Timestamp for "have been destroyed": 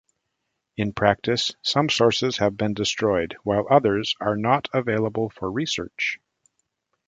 2.37-3.37